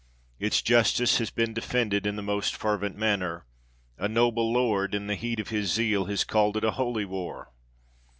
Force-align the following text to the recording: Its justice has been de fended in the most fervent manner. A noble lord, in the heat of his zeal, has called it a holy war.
Its 0.39 0.63
justice 0.63 1.19
has 1.19 1.29
been 1.29 1.53
de 1.53 1.61
fended 1.61 2.07
in 2.07 2.15
the 2.15 2.23
most 2.23 2.55
fervent 2.55 2.97
manner. 2.97 3.45
A 3.99 4.07
noble 4.07 4.51
lord, 4.51 4.95
in 4.95 5.05
the 5.05 5.13
heat 5.13 5.39
of 5.39 5.49
his 5.49 5.71
zeal, 5.71 6.05
has 6.05 6.23
called 6.23 6.57
it 6.57 6.63
a 6.63 6.71
holy 6.71 7.05
war. 7.05 7.51